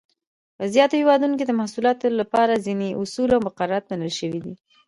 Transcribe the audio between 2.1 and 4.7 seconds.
لپاره ځینې اصول او مقررات منل شوي دي.